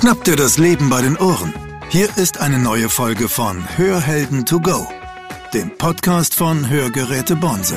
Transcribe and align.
Schnapp 0.00 0.24
dir 0.24 0.34
das 0.34 0.56
Leben 0.56 0.88
bei 0.88 1.02
den 1.02 1.18
Ohren. 1.18 1.52
Hier 1.90 2.08
ist 2.16 2.40
eine 2.40 2.58
neue 2.58 2.88
Folge 2.88 3.28
von 3.28 3.62
Hörhelden 3.76 4.46
to 4.46 4.58
go, 4.58 4.86
dem 5.52 5.76
Podcast 5.76 6.34
von 6.34 6.70
Hörgeräte 6.70 7.36
Bonse. 7.36 7.76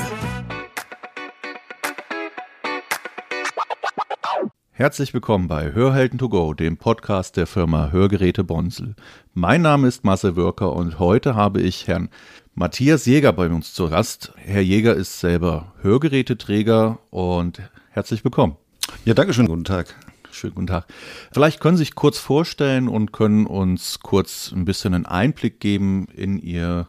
Herzlich 4.72 5.12
willkommen 5.12 5.48
bei 5.48 5.74
Hörhelden 5.74 6.18
to 6.18 6.30
go, 6.30 6.54
dem 6.54 6.78
Podcast 6.78 7.36
der 7.36 7.46
Firma 7.46 7.90
Hörgeräte 7.90 8.42
Bonsel. 8.42 8.96
Mein 9.34 9.60
Name 9.60 9.86
ist 9.86 10.02
Marcel 10.02 10.34
Wörker 10.34 10.72
und 10.72 10.98
heute 10.98 11.34
habe 11.34 11.60
ich 11.60 11.88
Herrn 11.88 12.08
Matthias 12.54 13.04
Jäger 13.04 13.34
bei 13.34 13.50
uns 13.50 13.74
zu 13.74 13.90
Gast. 13.90 14.32
Herr 14.36 14.62
Jäger 14.62 14.94
ist 14.94 15.20
selber 15.20 15.74
Hörgeräteträger 15.82 17.00
und 17.10 17.60
herzlich 17.90 18.24
willkommen. 18.24 18.56
Ja, 19.04 19.12
danke 19.12 19.34
schön. 19.34 19.46
Guten 19.46 19.64
Tag. 19.64 19.94
Schönen 20.34 20.54
guten 20.54 20.66
Tag. 20.66 20.86
Vielleicht 21.32 21.60
können 21.60 21.76
Sie 21.76 21.82
sich 21.82 21.94
kurz 21.94 22.18
vorstellen 22.18 22.88
und 22.88 23.12
können 23.12 23.46
uns 23.46 24.00
kurz 24.00 24.52
ein 24.52 24.64
bisschen 24.64 24.92
einen 24.92 25.06
Einblick 25.06 25.60
geben 25.60 26.08
in 26.14 26.38
Ihr 26.38 26.88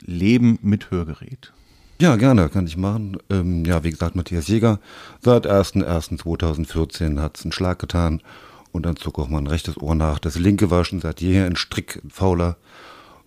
Leben 0.00 0.58
mit 0.62 0.90
Hörgerät. 0.90 1.52
Ja, 2.00 2.16
gerne, 2.16 2.48
kann 2.48 2.66
ich 2.66 2.76
machen. 2.76 3.16
Ähm, 3.30 3.64
ja, 3.64 3.82
wie 3.82 3.90
gesagt, 3.90 4.14
Matthias 4.14 4.46
Jäger. 4.48 4.78
Seit 5.20 5.46
1.1.2014 5.48 7.20
hat 7.20 7.38
es 7.38 7.44
einen 7.44 7.52
Schlag 7.52 7.78
getan 7.78 8.22
und 8.70 8.86
dann 8.86 8.96
zog 8.96 9.18
auch 9.18 9.28
mein 9.28 9.46
rechtes 9.46 9.76
Ohr 9.78 9.94
nach. 9.94 10.18
Das 10.18 10.38
linke 10.38 10.70
war 10.70 10.84
schon 10.84 11.00
seit 11.00 11.20
jeher 11.20 11.46
ein 11.46 11.56
Strick 11.56 12.02
fauler 12.08 12.56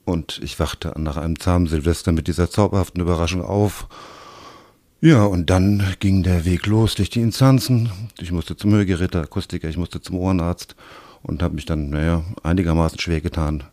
und 0.06 0.40
ich 0.44 0.60
wachte 0.60 0.94
nach 0.98 1.18
einem 1.18 1.40
zahmen 1.40 1.68
Silvester 1.68 2.12
mit 2.12 2.28
dieser 2.28 2.50
zauberhaften 2.50 3.02
Überraschung 3.02 3.42
auf. 3.42 3.88
Ja, 5.04 5.24
und 5.24 5.50
dann 5.50 5.96
ging 6.00 6.22
der 6.22 6.46
Weg 6.46 6.68
los 6.68 6.94
durch 6.94 7.10
die 7.10 7.22
Instanzen. 7.22 7.92
Ich 8.20 8.32
musste 8.32 8.56
zum 8.56 8.72
Hörgerät, 8.72 9.16
Akustiker, 9.16 9.68
ich 9.68 9.78
musste 9.78 10.00
zum 10.00 10.16
Ohrenarzt 10.18 10.76
und 11.24 11.42
habe 11.42 11.56
mich 11.56 11.66
dann, 11.66 11.90
naja, 11.90 12.24
einigermaßen 12.44 13.00
schwer 13.00 13.20
getan, 13.20 13.64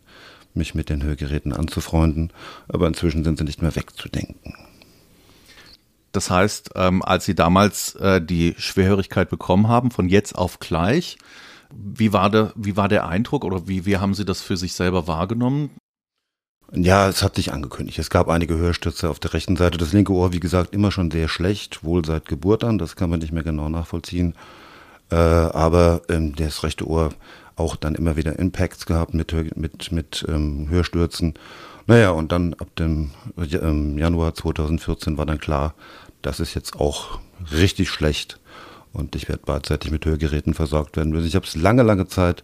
mich 0.55 0.73
mit 0.73 0.89
den 0.89 1.03
Hörgeräten 1.03 1.53
anzufreunden. 1.53 2.33
Aber 2.67 2.87
inzwischen 2.87 3.23
sind 3.23 3.37
sie 3.37 3.43
nicht 3.43 3.61
mehr 3.61 3.75
wegzudenken. 3.75 4.55
Das 6.13 6.31
heißt, 6.31 6.71
ähm, 6.73 7.03
als 7.03 7.25
Sie 7.25 7.35
damals 7.35 7.93
äh, 7.97 8.19
die 8.19 8.55
Schwerhörigkeit 8.57 9.29
bekommen 9.29 9.67
haben, 9.67 9.91
von 9.91 10.09
jetzt 10.09 10.33
auf 10.33 10.57
gleich, 10.57 11.19
wie 11.71 12.11
war 12.11 12.31
der, 12.31 12.53
wie 12.55 12.75
war 12.75 12.87
der 12.87 13.07
Eindruck 13.07 13.45
oder 13.45 13.67
wie, 13.67 13.85
wie 13.85 13.97
haben 13.97 14.15
Sie 14.15 14.25
das 14.25 14.41
für 14.41 14.57
sich 14.57 14.73
selber 14.73 15.05
wahrgenommen? 15.05 15.69
Ja, 16.71 17.09
es 17.09 17.23
hat 17.23 17.35
sich 17.35 17.51
angekündigt. 17.51 17.97
Es 17.97 18.09
gab 18.09 18.29
einige 18.29 18.57
Hörstürze 18.57 19.09
auf 19.09 19.19
der 19.19 19.33
rechten 19.33 19.55
Seite. 19.55 19.77
Das 19.77 19.91
linke 19.91 20.13
Ohr, 20.13 20.33
wie 20.33 20.39
gesagt, 20.39 20.73
immer 20.73 20.91
schon 20.91 21.09
sehr 21.09 21.27
schlecht, 21.27 21.83
wohl 21.83 22.05
seit 22.05 22.27
Geburt 22.27 22.63
an. 22.63 22.77
Das 22.77 22.95
kann 22.95 23.09
man 23.09 23.19
nicht 23.19 23.31
mehr 23.31 23.43
genau 23.43 23.69
nachvollziehen. 23.69 24.35
Äh, 25.11 25.15
aber 25.15 26.01
ähm, 26.09 26.35
das 26.35 26.63
rechte 26.63 26.87
Ohr 26.87 27.09
auch 27.55 27.75
dann 27.75 27.95
immer 27.95 28.15
wieder 28.15 28.37
Impacts 28.37 28.85
gehabt 28.85 29.13
mit, 29.13 29.33
mit, 29.57 29.91
mit 29.91 30.25
ähm, 30.27 30.67
Hörstürzen. 30.69 31.33
Naja, 31.87 32.11
und 32.11 32.31
dann 32.31 32.53
ab 32.53 32.75
dem 32.77 33.11
ähm, 33.37 33.97
Januar 33.97 34.35
2014 34.35 35.17
war 35.17 35.25
dann 35.25 35.39
klar, 35.39 35.73
das 36.21 36.39
ist 36.39 36.53
jetzt 36.53 36.79
auch 36.79 37.19
richtig 37.51 37.89
schlecht 37.89 38.39
und 38.93 39.15
ich 39.15 39.27
werde 39.27 39.41
beidseitig 39.45 39.91
mit 39.91 40.05
Hörgeräten 40.05 40.53
versorgt 40.53 40.97
werden 40.97 41.11
müssen. 41.11 41.27
Ich 41.27 41.35
habe 41.35 41.45
es 41.45 41.55
lange, 41.55 41.83
lange 41.83 42.07
Zeit 42.07 42.43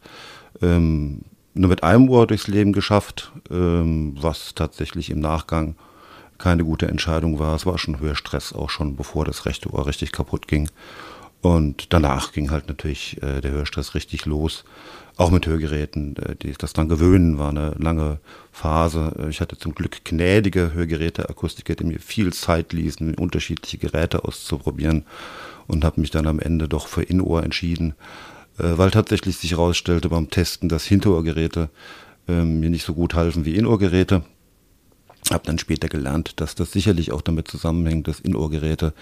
ähm, 0.61 1.21
nur 1.55 1.69
mit 1.69 1.83
einem 1.83 2.09
Ohr 2.09 2.27
durchs 2.27 2.47
Leben 2.47 2.73
geschafft, 2.73 3.31
ähm, 3.49 4.15
was 4.19 4.53
tatsächlich 4.55 5.09
im 5.09 5.19
Nachgang 5.19 5.75
keine 6.37 6.63
gute 6.63 6.87
Entscheidung 6.87 7.39
war. 7.39 7.55
Es 7.55 7.65
war 7.65 7.77
schon 7.77 7.99
Hörstress, 7.99 8.53
auch 8.53 8.69
schon 8.69 8.95
bevor 8.95 9.25
das 9.25 9.45
rechte 9.45 9.71
Ohr 9.71 9.87
richtig 9.87 10.11
kaputt 10.11 10.47
ging. 10.47 10.69
Und 11.41 11.93
danach 11.93 12.33
ging 12.33 12.51
halt 12.51 12.67
natürlich 12.67 13.21
äh, 13.23 13.41
der 13.41 13.51
Hörstress 13.51 13.95
richtig 13.95 14.25
los 14.25 14.65
auch 15.17 15.31
mit 15.31 15.47
Hörgeräten. 15.47 16.15
Äh, 16.17 16.35
die, 16.35 16.53
das 16.53 16.73
dran 16.73 16.89
gewöhnen 16.89 17.37
war 17.37 17.49
eine 17.49 17.75
lange 17.77 18.19
Phase. 18.51 19.13
Äh, 19.19 19.29
ich 19.29 19.41
hatte 19.41 19.57
zum 19.57 19.75
Glück 19.75 20.03
gnädige 20.03 20.73
Hörgeräte, 20.73 21.29
Akustiker, 21.29 21.75
die 21.75 21.85
mir 21.85 21.99
viel 21.99 22.33
Zeit 22.33 22.73
ließen, 22.73 23.15
unterschiedliche 23.15 23.77
Geräte 23.77 24.25
auszuprobieren 24.25 25.05
und 25.67 25.83
habe 25.83 26.01
mich 26.01 26.11
dann 26.11 26.27
am 26.27 26.39
Ende 26.39 26.67
doch 26.67 26.87
für 26.87 27.03
Innohr 27.03 27.43
entschieden, 27.43 27.95
weil 28.57 28.91
tatsächlich 28.91 29.37
sich 29.37 29.51
herausstellte 29.51 30.09
beim 30.09 30.29
Testen, 30.29 30.69
dass 30.69 30.85
Hinterohrgeräte 30.85 31.69
mir 32.27 32.69
nicht 32.69 32.85
so 32.85 32.93
gut 32.93 33.13
halfen 33.13 33.45
wie 33.45 33.55
Inohrgeräte. 33.55 34.23
Habe 35.31 35.43
dann 35.45 35.59
später 35.59 35.87
gelernt, 35.89 36.39
dass 36.39 36.55
das 36.55 36.71
sicherlich 36.71 37.11
auch 37.11 37.21
damit 37.21 37.47
zusammenhängt, 37.47 38.07
dass 38.07 38.19
Inohrgeräte 38.19 38.93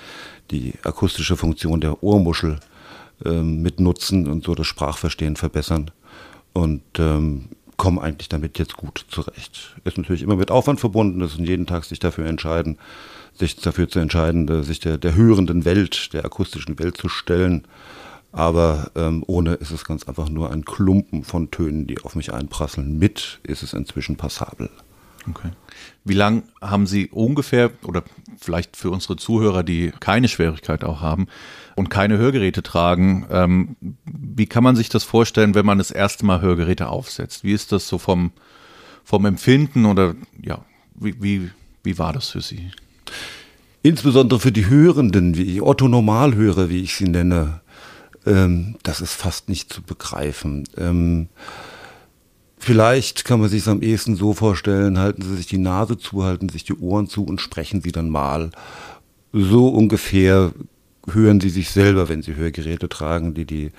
die 0.52 0.74
akustische 0.84 1.38
Funktion 1.38 1.81
der 1.81 2.03
Ohrmuschel 2.03 2.59
ähm, 3.25 3.62
mitnutzen 3.62 4.28
und 4.28 4.44
so 4.44 4.56
das 4.56 4.68
Sprachverstehen 4.68 5.36
verbessern 5.36 5.91
und 6.53 6.81
ähm, 6.97 7.50
komme 7.78 8.02
eigentlich 8.02 8.30
damit 8.30 8.59
jetzt 8.59 8.78
gut 8.78 9.06
zurecht. 9.09 9.75
Ist 9.84 9.97
natürlich 9.97 10.22
immer 10.22 10.35
mit 10.35 10.52
Aufwand 10.52 10.80
verbunden, 10.80 11.20
das 11.20 11.34
ist 11.34 11.40
jeden 11.40 11.68
Tag 11.68 11.84
sich 11.85 12.00
dafür 12.00 12.25
entscheiden, 12.25 12.78
sich 13.34 13.56
dafür 13.58 13.88
zu 13.90 14.00
entscheiden, 14.00 14.47
äh, 14.47 14.64
sich 14.64 14.80
der, 14.80 14.97
der 14.97 15.16
hörenden 15.16 15.66
Welt, 15.66 16.14
der 16.14 16.25
akustischen 16.25 16.80
Welt 16.80 16.97
zu 16.97 17.09
stellen. 17.09 17.66
Aber 18.33 18.91
ähm, 18.95 19.23
ohne 19.27 19.53
ist 19.53 19.71
es 19.71 19.85
ganz 19.85 20.05
einfach 20.05 20.27
nur 20.27 20.51
ein 20.51 20.66
Klumpen 20.66 21.23
von 21.23 21.51
Tönen, 21.51 21.85
die 21.85 22.01
auf 22.01 22.16
mich 22.16 22.33
einprasseln. 22.33 22.97
Mit 22.97 23.39
ist 23.44 23.61
es 23.61 23.73
inzwischen 23.73 24.17
passabel. 24.17 24.69
Okay. 25.29 25.51
Wie 26.03 26.16
lang 26.16 26.43
haben 26.59 26.88
Sie 26.88 27.07
ungefähr, 27.07 27.72
oder 27.83 28.03
vielleicht 28.38 28.75
für 28.75 28.89
unsere 28.89 29.16
Zuhörer, 29.16 29.63
die 29.63 29.91
keine 29.99 30.27
Schwierigkeit 30.27 30.83
auch 30.83 30.99
haben 30.99 31.27
und 31.75 31.89
keine 31.89 32.17
Hörgeräte 32.17 32.63
tragen, 32.63 33.27
ähm, 33.29 33.75
wie 34.03 34.47
kann 34.47 34.63
man 34.63 34.75
sich 34.75 34.89
das 34.89 35.03
vorstellen, 35.03 35.55
wenn 35.55 35.66
man 35.66 35.77
das 35.77 35.91
erste 35.91 36.25
Mal 36.25 36.41
Hörgeräte 36.41 36.89
aufsetzt? 36.89 37.43
Wie 37.43 37.53
ist 37.53 37.72
das 37.72 37.88
so 37.88 37.99
vom, 37.99 38.31
vom 39.03 39.25
Empfinden 39.25 39.85
oder 39.85 40.16
ja, 40.41 40.66
wie, 40.95 41.22
wie, 41.22 41.51
wie 41.83 41.99
war 41.99 42.13
das 42.13 42.29
für 42.29 42.41
Sie? 42.41 42.72
Insbesondere 43.81 44.39
für 44.39 44.51
die 44.53 44.69
Hörenden, 44.69 45.38
wie 45.38 45.61
Otto 45.61 45.88
Normalhörer, 45.88 46.69
wie 46.69 46.81
ich 46.81 46.95
sie 46.95 47.09
nenne, 47.09 47.61
ähm, 48.25 48.75
das 48.84 49.01
ist 49.01 49.13
fast 49.13 49.50
nicht 49.50 49.72
zu 49.72 49.81
begreifen. 49.81 50.67
Ähm, 50.78 51.29
Vielleicht 52.66 53.25
kann 53.25 53.41
man 53.41 53.50
sich 53.50 53.63
es 53.63 53.67
am 53.67 53.81
ehesten 53.81 54.16
so 54.16 54.31
vorstellen, 54.31 54.97
halten 54.97 55.22
Sie 55.22 55.35
sich 55.35 55.47
die 55.47 55.57
Nase 55.57 55.97
zu, 55.97 56.23
halten 56.23 56.47
sich 56.47 56.63
die 56.63 56.75
Ohren 56.75 57.07
zu 57.07 57.25
und 57.25 57.41
sprechen 57.41 57.81
Sie 57.81 57.91
dann 57.91 58.09
mal. 58.09 58.51
So 59.34 59.67
ungefähr 59.67 60.53
hören 61.11 61.41
Sie 61.41 61.50
sich 61.50 61.72
selber, 61.72 62.07
wenn 62.07 62.22
Sie 62.22 62.38
Hörgeräte 62.38 62.88
tragen, 62.88 63.34
die 63.34 63.44
die 63.44 63.72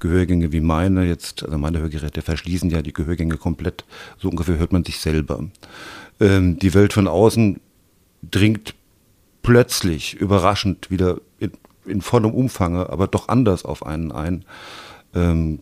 Gehörgänge 0.00 0.52
wie 0.52 0.60
meine 0.60 1.06
jetzt, 1.06 1.44
also 1.44 1.56
meine 1.56 1.78
Hörgeräte 1.78 2.20
verschließen 2.20 2.68
ja 2.68 2.82
die 2.82 2.92
Gehörgänge 2.92 3.38
komplett. 3.38 3.86
So 4.18 4.28
ungefähr 4.28 4.58
hört 4.58 4.70
man 4.70 4.84
sich 4.84 5.00
selber. 5.00 5.42
Ähm, 6.20 6.58
die 6.58 6.74
Welt 6.74 6.92
von 6.92 7.08
außen 7.08 7.58
dringt 8.30 8.74
plötzlich, 9.40 10.12
überraschend 10.12 10.90
wieder 10.90 11.22
in, 11.38 11.52
in 11.86 12.00
vollem 12.00 12.32
Umfange, 12.32 12.90
aber 12.90 13.06
doch 13.06 13.28
anders 13.28 13.64
auf 13.64 13.84
einen 13.84 14.12
ein. 14.12 14.44
Ähm, 15.14 15.60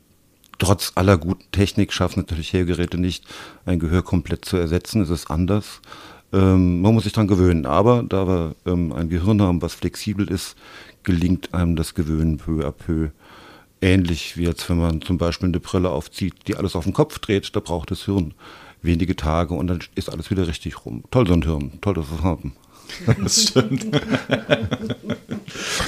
trotz 0.58 0.92
aller 0.94 1.18
guten 1.18 1.50
Technik 1.52 1.92
schaffen 1.92 2.20
natürlich 2.20 2.52
Hörgeräte 2.52 2.98
nicht, 2.98 3.24
ein 3.66 3.78
Gehör 3.78 4.02
komplett 4.02 4.44
zu 4.44 4.56
ersetzen. 4.56 5.02
Es 5.02 5.10
ist 5.10 5.30
anders. 5.30 5.80
Ähm, 6.32 6.80
man 6.80 6.94
muss 6.94 7.04
sich 7.04 7.12
daran 7.12 7.28
gewöhnen. 7.28 7.66
Aber 7.66 8.02
da 8.02 8.26
wir 8.26 8.54
ähm, 8.66 8.92
ein 8.92 9.08
Gehirn 9.08 9.40
haben, 9.42 9.62
was 9.62 9.74
flexibel 9.74 10.28
ist, 10.28 10.56
gelingt 11.02 11.54
einem 11.54 11.76
das 11.76 11.94
Gewöhnen 11.94 12.38
peu 12.38 12.66
à 12.66 12.72
peu. 12.72 13.10
Ähnlich 13.80 14.36
wie 14.36 14.46
als 14.46 14.68
wenn 14.70 14.78
man 14.78 15.02
zum 15.02 15.18
Beispiel 15.18 15.48
eine 15.48 15.60
Brille 15.60 15.90
aufzieht, 15.90 16.34
die 16.46 16.56
alles 16.56 16.74
auf 16.74 16.84
den 16.84 16.94
Kopf 16.94 17.18
dreht, 17.18 17.54
da 17.54 17.60
braucht 17.60 17.90
das 17.90 18.04
Hirn 18.04 18.34
wenige 18.84 19.16
Tage 19.16 19.54
und 19.54 19.66
dann 19.66 19.80
ist 19.94 20.10
alles 20.10 20.30
wieder 20.30 20.46
richtig 20.46 20.84
rum. 20.84 21.04
Toll 21.10 21.26
so 21.26 21.32
ein 21.32 21.42
Hirn, 21.42 21.72
toll 21.80 21.94
das 21.94 22.06
haben. 22.22 22.52
Das 23.22 23.48
stimmt. 23.48 23.86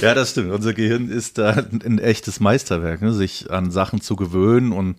ja, 0.01 0.13
das 0.13 0.31
stimmt. 0.31 0.51
Unser 0.51 0.73
Gehirn 0.73 1.09
ist 1.09 1.37
da 1.37 1.51
ein 1.51 1.99
echtes 1.99 2.39
Meisterwerk, 2.39 3.01
ne? 3.01 3.13
sich 3.13 3.51
an 3.51 3.71
Sachen 3.71 4.01
zu 4.01 4.15
gewöhnen 4.15 4.71
und 4.71 4.97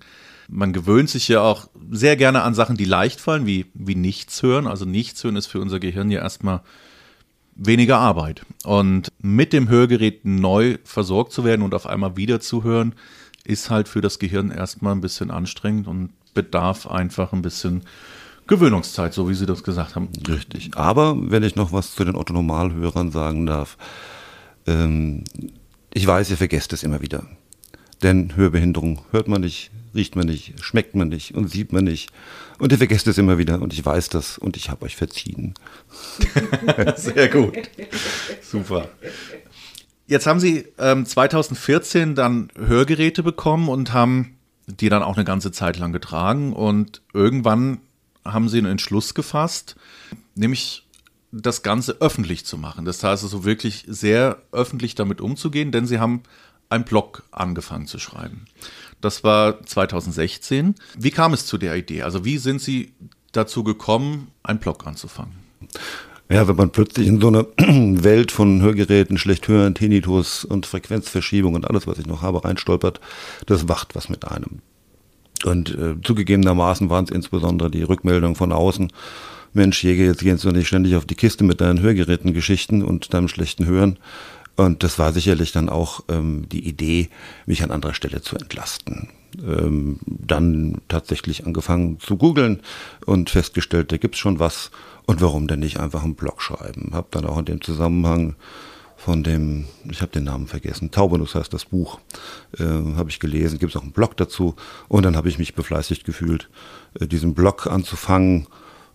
man 0.49 0.73
gewöhnt 0.73 1.11
sich 1.11 1.29
ja 1.29 1.43
auch 1.43 1.69
sehr 1.91 2.17
gerne 2.17 2.43
an 2.43 2.55
Sachen, 2.55 2.77
die 2.77 2.87
leicht 2.87 3.21
fallen, 3.21 3.47
wie, 3.47 3.67
wie 3.75 3.95
nichts 3.95 4.43
hören. 4.43 4.67
Also 4.67 4.87
nichts 4.87 5.23
hören 5.23 5.37
ist 5.37 5.47
für 5.47 5.61
unser 5.61 5.79
Gehirn 5.79 6.11
ja 6.11 6.21
erstmal 6.21 6.63
weniger 7.55 7.99
Arbeit. 7.99 8.47
Und 8.65 9.13
mit 9.21 9.53
dem 9.53 9.69
Hörgerät 9.69 10.25
neu 10.25 10.79
versorgt 10.85 11.33
zu 11.33 11.45
werden 11.45 11.63
und 11.63 11.75
auf 11.75 11.87
einmal 11.87 12.17
wieder 12.17 12.41
zu 12.41 12.65
hören, 12.65 12.95
ist 13.45 13.69
halt 13.69 13.89
für 13.89 14.01
das 14.01 14.19
Gehirn 14.19 14.51
erstmal 14.51 14.95
ein 14.95 15.01
bisschen 15.01 15.31
anstrengend 15.31 15.87
und 15.87 16.11
bedarf 16.35 16.87
einfach 16.87 17.33
ein 17.33 17.43
bisschen 17.43 17.83
Gewöhnungszeit, 18.49 19.15
so 19.15 19.29
wie 19.29 19.35
Sie 19.35 19.47
das 19.47 19.63
gesagt 19.63 19.95
haben. 19.95 20.09
Richtig. 20.27 20.71
Aber 20.75 21.17
wenn 21.19 21.43
ich 21.43 21.55
noch 21.55 21.73
was 21.73 21.95
zu 21.95 22.05
den 22.05 22.17
Otto-Normalhörern 22.17 23.13
sagen 23.13 23.47
darf, 23.47 23.77
ähm, 24.67 25.25
ich 25.93 26.07
weiß, 26.07 26.31
ihr 26.31 26.37
vergesst 26.37 26.73
es 26.73 26.83
immer 26.83 27.01
wieder. 27.01 27.25
Denn 28.03 28.37
Hörbehinderung 28.37 29.03
hört 29.11 29.29
man 29.29 29.41
nicht, 29.41 29.71
riecht 29.95 30.17
man 30.17 30.27
nicht, 30.27 30.55
schmeckt 30.63 30.95
man 30.95 31.09
nicht 31.09 31.35
und 31.35 31.51
sieht 31.51 31.73
man 31.73 31.85
nicht. 31.85 32.11
Und 32.59 32.73
ihr 32.73 32.79
vergesst 32.79 33.07
es 33.07 33.19
immer 33.19 33.39
wieder 33.39 33.61
und 33.61 33.73
ich 33.73 33.85
weiß 33.85 34.09
das 34.09 34.39
und 34.39 34.57
ich 34.57 34.71
habe 34.71 34.85
euch 34.85 34.97
verziehen. 34.97 35.55
Sehr 36.97 37.29
gut. 37.29 37.57
Super. 38.41 38.89
Jetzt 40.07 40.27
haben 40.27 40.41
Sie 40.41 40.65
ähm, 40.79 41.05
2014 41.05 42.15
dann 42.15 42.51
Hörgeräte 42.57 43.23
bekommen 43.23 43.69
und 43.69 43.93
haben 43.93 44.39
die 44.67 44.89
dann 44.89 45.03
auch 45.03 45.17
eine 45.17 45.25
ganze 45.25 45.53
Zeit 45.53 45.79
lang 45.79 45.93
getragen 45.93 46.53
und 46.53 47.03
irgendwann 47.13 47.79
haben 48.25 48.49
sie 48.49 48.59
einen 48.59 48.73
Entschluss 48.73 49.15
gefasst, 49.15 49.77
nämlich 50.35 50.87
das 51.31 51.63
Ganze 51.63 51.97
öffentlich 52.01 52.45
zu 52.47 52.57
machen. 52.57 52.85
Das 52.85 53.03
heißt 53.03 53.23
also 53.23 53.45
wirklich 53.45 53.85
sehr 53.87 54.43
öffentlich 54.53 54.95
damit 54.95 55.21
umzugehen, 55.21 55.73
denn 55.73 55.87
sie 55.87 55.99
haben 55.99 56.23
einen 56.71 56.85
Blog 56.85 57.25
angefangen 57.31 57.87
zu 57.87 57.99
schreiben. 57.99 58.47
Das 59.01 59.25
war 59.25 59.65
2016. 59.65 60.75
Wie 60.97 61.11
kam 61.11 61.33
es 61.33 61.47
zu 61.47 61.59
der 61.59 61.77
Idee? 61.77 62.03
Also 62.03 62.25
wie 62.25 62.39
sind 62.39 62.61
Sie 62.61 62.93
dazu 63.33 63.63
gekommen, 63.63 64.29
einen 64.43 64.59
Blog 64.59 64.87
anzufangen? 64.87 65.35
Ja, 66.31 66.47
wenn 66.47 66.57
man 66.57 66.71
plötzlich 66.71 67.07
in 67.07 67.21
so 67.21 67.29
eine 67.29 67.47
Welt 68.03 68.33
von 68.33 68.61
Hörgeräten, 68.61 69.17
schlecht 69.17 69.49
hören, 69.49 69.75
Tinnitus 69.75 70.45
und 70.45 70.67
Frequenzverschiebung 70.67 71.55
und 71.55 71.67
alles, 71.67 71.87
was 71.87 71.99
ich 71.99 72.07
noch 72.07 72.23
habe, 72.23 72.45
reinstolpert, 72.45 73.01
das 73.47 73.69
wacht 73.69 73.95
was 73.95 74.09
mit 74.09 74.27
einem. 74.27 74.61
Und 75.45 75.75
äh, 75.77 75.95
zugegebenermaßen 76.03 76.91
waren 76.91 77.05
es 77.05 77.11
insbesondere 77.11 77.71
die 77.71 77.83
Rückmeldungen 77.83 78.37
von 78.37 78.53
außen. 78.53 78.93
Mensch, 79.53 79.83
Jäger, 79.83 80.05
jetzt 80.05 80.23
gehst 80.23 80.45
du 80.45 80.51
nicht 80.51 80.69
ständig 80.69 80.97
auf 80.97 81.07
die 81.07 81.15
Kiste 81.15 81.45
mit 81.45 81.61
deinen 81.61 81.81
Hörgeräten-Geschichten 81.81 82.83
und 82.83 83.15
deinem 83.15 83.29
schlechten 83.29 83.67
Hören. 83.67 83.99
Und 84.57 84.83
das 84.83 84.99
war 84.99 85.13
sicherlich 85.13 85.53
dann 85.53 85.69
auch 85.69 86.01
ähm, 86.09 86.49
die 86.51 86.67
Idee, 86.67 87.09
mich 87.47 87.63
an 87.63 87.71
anderer 87.71 87.95
Stelle 87.95 88.23
zu 88.23 88.37
entlasten. 88.37 89.09
Ähm, 89.41 90.01
dann 90.07 90.79
tatsächlich 90.89 91.47
angefangen 91.47 92.01
zu 92.01 92.17
googeln 92.17 92.61
und 93.07 93.31
festgestellt, 93.31 93.93
da 93.93 93.99
gibt's 93.99 94.19
schon 94.19 94.41
was 94.41 94.71
und 95.07 95.21
warum 95.21 95.47
denn 95.47 95.61
nicht 95.61 95.79
einfach 95.79 96.03
einen 96.03 96.17
Blog 96.17 96.43
schreiben? 96.43 96.91
Hab 96.93 97.13
dann 97.13 97.25
auch 97.25 97.39
in 97.39 97.45
dem 97.45 97.61
Zusammenhang 97.61 98.35
von 98.99 99.23
dem, 99.23 99.65
ich 99.91 100.03
habe 100.03 100.13
den 100.13 100.25
Namen 100.25 100.49
vergessen, 100.49 100.91
Taubenus 100.91 101.35
heißt 101.35 101.55
das 101.55 101.65
Buch, 101.65 102.01
äh, 102.59 102.65
habe 102.65 103.09
ich 103.09 103.21
gelesen, 103.21 103.59
gibt 103.59 103.73
es 103.73 103.77
auch 103.77 103.83
einen 103.83 103.93
Blog 103.93 104.17
dazu. 104.17 104.57
Und 104.89 105.05
dann 105.05 105.17
habe 105.17 105.29
ich 105.29 105.39
mich 105.39 105.55
befleißigt 105.55 106.05
gefühlt, 106.05 106.51
äh, 107.01 107.07
diesen 107.07 107.35
Blog 107.35 107.67
anzufangen. 107.67 108.49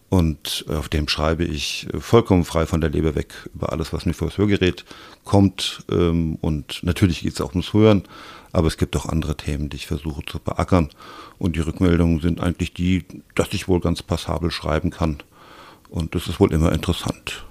Und 0.09 0.65
auf 0.69 0.89
dem 0.89 1.07
schreibe 1.07 1.45
ich 1.45 1.87
äh, 1.91 1.99
vollkommen 1.99 2.45
frei 2.45 2.65
von 2.65 2.81
der 2.81 2.91
Leber 2.91 3.15
weg 3.15 3.33
über 3.55 3.71
alles, 3.71 3.93
was 3.93 4.05
mir 4.05 4.13
vor 4.13 4.27
das 4.27 4.37
Hörgerät 4.37 4.85
kommt. 5.23 5.83
Ähm, 5.89 6.35
und 6.41 6.83
natürlich 6.83 7.21
geht 7.21 7.33
es 7.33 7.41
auch 7.41 7.51
ums 7.51 7.73
Hören, 7.73 8.03
aber 8.51 8.67
es 8.67 8.77
gibt 8.77 8.95
auch 8.97 9.07
andere 9.07 9.37
Themen, 9.37 9.69
die 9.69 9.77
ich 9.77 9.87
versuche 9.87 10.23
zu 10.25 10.37
beackern. 10.37 10.89
Und 11.39 11.55
die 11.55 11.61
Rückmeldungen 11.61 12.19
sind 12.19 12.41
eigentlich 12.41 12.73
die, 12.73 13.05
dass 13.35 13.53
ich 13.53 13.67
wohl 13.67 13.79
ganz 13.79 14.03
passabel 14.03 14.51
schreiben 14.51 14.91
kann 14.91 15.23
und 15.93 16.15
das 16.15 16.27
ist 16.27 16.39
wohl 16.39 16.51
immer 16.51 16.71
interessant. 16.71 17.45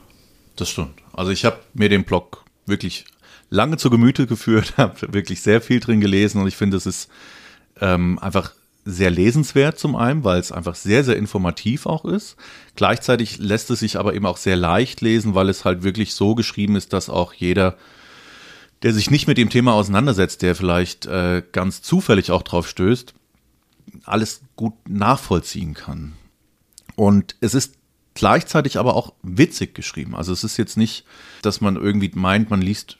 Das 0.56 0.68
stimmt. 0.68 1.00
Also 1.12 1.30
ich 1.30 1.44
habe 1.44 1.60
mir 1.74 1.88
den 1.88 2.02
Blog 2.02 2.41
wirklich 2.66 3.04
lange 3.50 3.76
zu 3.76 3.90
Gemüte 3.90 4.26
geführt, 4.26 4.74
habe 4.76 5.12
wirklich 5.12 5.42
sehr 5.42 5.60
viel 5.60 5.80
drin 5.80 6.00
gelesen 6.00 6.40
und 6.40 6.48
ich 6.48 6.56
finde, 6.56 6.76
es 6.76 6.86
ist 6.86 7.10
ähm, 7.80 8.18
einfach 8.18 8.52
sehr 8.84 9.10
lesenswert 9.10 9.78
zum 9.78 9.94
einen, 9.94 10.24
weil 10.24 10.40
es 10.40 10.50
einfach 10.50 10.74
sehr, 10.74 11.04
sehr 11.04 11.16
informativ 11.16 11.86
auch 11.86 12.04
ist. 12.04 12.36
Gleichzeitig 12.74 13.38
lässt 13.38 13.70
es 13.70 13.80
sich 13.80 13.96
aber 13.98 14.14
eben 14.14 14.26
auch 14.26 14.36
sehr 14.36 14.56
leicht 14.56 15.00
lesen, 15.00 15.34
weil 15.34 15.48
es 15.48 15.64
halt 15.64 15.84
wirklich 15.84 16.14
so 16.14 16.34
geschrieben 16.34 16.74
ist, 16.74 16.92
dass 16.92 17.08
auch 17.08 17.32
jeder, 17.32 17.76
der 18.82 18.92
sich 18.92 19.10
nicht 19.10 19.28
mit 19.28 19.38
dem 19.38 19.50
Thema 19.50 19.74
auseinandersetzt, 19.74 20.42
der 20.42 20.56
vielleicht 20.56 21.06
äh, 21.06 21.44
ganz 21.52 21.82
zufällig 21.82 22.32
auch 22.32 22.42
drauf 22.42 22.68
stößt, 22.68 23.14
alles 24.04 24.40
gut 24.56 24.74
nachvollziehen 24.88 25.74
kann. 25.74 26.14
Und 26.96 27.36
es 27.40 27.54
ist 27.54 27.76
gleichzeitig 28.14 28.78
aber 28.78 28.94
auch 28.94 29.14
witzig 29.22 29.74
geschrieben. 29.74 30.14
Also 30.14 30.32
es 30.32 30.44
ist 30.44 30.56
jetzt 30.56 30.76
nicht, 30.76 31.04
dass 31.42 31.60
man 31.60 31.76
irgendwie 31.76 32.10
meint, 32.14 32.50
man 32.50 32.62
liest 32.62 32.98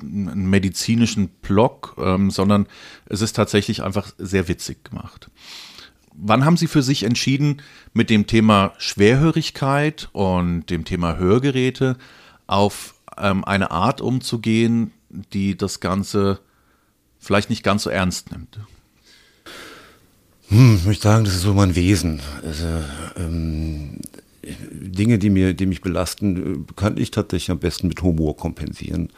einen 0.00 0.48
medizinischen 0.48 1.28
Blog, 1.28 1.96
ähm, 1.98 2.30
sondern 2.30 2.66
es 3.06 3.20
ist 3.20 3.34
tatsächlich 3.34 3.82
einfach 3.82 4.12
sehr 4.18 4.48
witzig 4.48 4.84
gemacht. 4.84 5.30
Wann 6.12 6.44
haben 6.44 6.56
Sie 6.56 6.66
für 6.66 6.82
sich 6.82 7.04
entschieden, 7.04 7.62
mit 7.92 8.10
dem 8.10 8.26
Thema 8.26 8.72
Schwerhörigkeit 8.78 10.08
und 10.12 10.66
dem 10.66 10.84
Thema 10.84 11.16
Hörgeräte 11.16 11.96
auf 12.46 12.94
ähm, 13.16 13.44
eine 13.44 13.70
Art 13.70 14.00
umzugehen, 14.00 14.92
die 15.08 15.56
das 15.56 15.80
Ganze 15.80 16.40
vielleicht 17.18 17.50
nicht 17.50 17.62
ganz 17.62 17.84
so 17.84 17.90
ernst 17.90 18.32
nimmt? 18.32 18.58
Hm, 20.48 20.76
ich 20.76 20.84
möchte 20.86 21.02
sagen, 21.04 21.24
das 21.24 21.34
ist 21.34 21.42
so 21.42 21.54
mein 21.54 21.76
Wesen. 21.76 22.20
Also, 22.42 22.66
ähm, 23.16 24.00
Dinge, 24.70 25.18
die, 25.18 25.30
mir, 25.30 25.54
die 25.54 25.66
mich 25.66 25.80
belasten, 25.80 26.64
äh, 26.66 26.72
kann 26.76 26.96
ich 26.96 27.10
tatsächlich 27.10 27.50
am 27.50 27.58
besten 27.58 27.88
mit 27.88 28.02
Humor 28.02 28.36
kompensieren. 28.36 29.10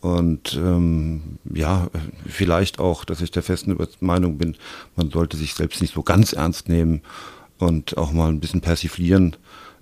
Und 0.00 0.60
ähm, 0.62 1.38
ja, 1.54 1.88
vielleicht 2.26 2.78
auch, 2.78 3.06
dass 3.06 3.22
ich 3.22 3.30
der 3.30 3.42
festen 3.42 3.74
Meinung 4.00 4.36
bin, 4.36 4.54
man 4.96 5.10
sollte 5.10 5.38
sich 5.38 5.54
selbst 5.54 5.80
nicht 5.80 5.94
so 5.94 6.02
ganz 6.02 6.34
ernst 6.34 6.68
nehmen 6.68 7.00
und 7.58 7.96
auch 7.96 8.12
mal 8.12 8.28
ein 8.28 8.40
bisschen 8.40 8.60
persiflieren, 8.60 9.36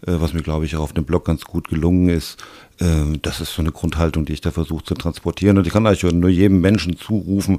äh, 0.06 0.12
was 0.20 0.32
mir, 0.32 0.42
glaube 0.42 0.64
ich, 0.64 0.76
auch 0.76 0.82
auf 0.82 0.92
dem 0.92 1.04
Blog 1.04 1.24
ganz 1.24 1.44
gut 1.44 1.68
gelungen 1.68 2.08
ist. 2.08 2.42
Äh, 2.78 3.18
das 3.20 3.40
ist 3.40 3.54
so 3.54 3.62
eine 3.62 3.72
Grundhaltung, 3.72 4.24
die 4.24 4.34
ich 4.34 4.40
da 4.40 4.52
versuche 4.52 4.84
zu 4.84 4.94
transportieren. 4.94 5.58
Und 5.58 5.66
ich 5.66 5.72
kann 5.72 5.86
eigentlich 5.86 6.04
nur 6.12 6.30
jedem 6.30 6.60
Menschen 6.60 6.96
zurufen, 6.96 7.58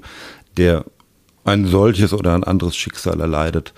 der 0.55 0.85
ein 1.43 1.67
solches 1.67 2.13
oder 2.13 2.33
ein 2.33 2.43
anderes 2.43 2.75
Schicksal 2.75 3.19
erleidet, 3.19 3.73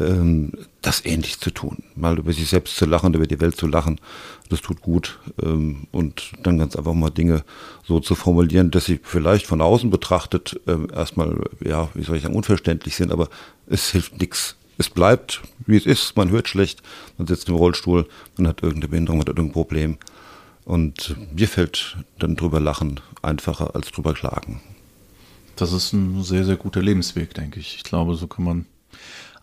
ähm, 0.00 0.52
das 0.82 1.04
ähnlich 1.04 1.40
zu 1.40 1.50
tun. 1.50 1.84
Mal 1.94 2.18
über 2.18 2.32
sich 2.32 2.48
selbst 2.48 2.76
zu 2.76 2.86
lachen, 2.86 3.14
über 3.14 3.26
die 3.26 3.40
Welt 3.40 3.56
zu 3.56 3.66
lachen, 3.66 4.00
das 4.48 4.60
tut 4.60 4.80
gut. 4.80 5.18
Ähm, 5.42 5.86
und 5.92 6.32
dann 6.42 6.58
ganz 6.58 6.76
einfach 6.76 6.94
mal 6.94 7.10
Dinge 7.10 7.44
so 7.84 8.00
zu 8.00 8.14
formulieren, 8.14 8.70
dass 8.70 8.84
sie 8.84 9.00
vielleicht 9.02 9.46
von 9.46 9.60
außen 9.60 9.90
betrachtet 9.90 10.60
ähm, 10.66 10.88
erstmal, 10.94 11.36
ja, 11.64 11.88
wie 11.94 12.02
soll 12.02 12.16
ich 12.16 12.22
sagen, 12.22 12.36
unverständlich 12.36 12.96
sind, 12.96 13.12
aber 13.12 13.28
es 13.66 13.90
hilft 13.90 14.20
nichts. 14.20 14.56
Es 14.78 14.90
bleibt, 14.90 15.42
wie 15.66 15.76
es 15.76 15.86
ist, 15.86 16.16
man 16.16 16.30
hört 16.30 16.48
schlecht, 16.48 16.82
man 17.16 17.26
sitzt 17.26 17.48
im 17.48 17.54
Rollstuhl, 17.54 18.06
man 18.36 18.46
hat 18.46 18.62
irgendeine 18.62 18.88
Behinderung, 18.88 19.18
man 19.18 19.22
hat 19.22 19.36
irgendein 19.36 19.52
Problem. 19.52 19.98
Und 20.66 21.16
mir 21.34 21.48
fällt 21.48 21.96
dann 22.18 22.36
drüber 22.36 22.60
lachen 22.60 23.00
einfacher 23.22 23.74
als 23.74 23.92
drüber 23.92 24.14
klagen. 24.14 24.60
Das 25.54 25.72
ist 25.72 25.92
ein 25.92 26.22
sehr, 26.22 26.44
sehr 26.44 26.56
guter 26.56 26.82
Lebensweg, 26.82 27.32
denke 27.32 27.60
ich. 27.60 27.76
Ich 27.76 27.84
glaube, 27.84 28.14
so 28.16 28.26
kann 28.26 28.44
man 28.44 28.66